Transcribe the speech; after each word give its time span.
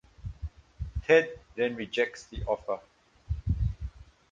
Ted 1.03 1.39
then 1.55 1.75
rejects 1.75 2.23
the 2.23 2.43
offer. 2.45 2.79